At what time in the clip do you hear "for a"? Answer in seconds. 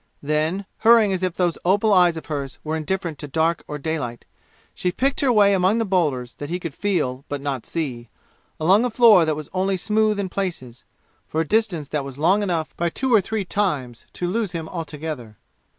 11.27-11.47